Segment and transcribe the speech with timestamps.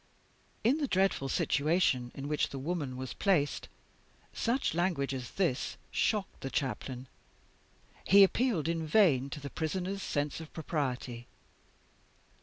[0.63, 3.69] "In the dreadful situation in which the woman was placed,
[4.33, 7.07] such language as this shocked the Chaplain;
[8.05, 11.27] he appealed in vain to the Prisoner's sense of propriety.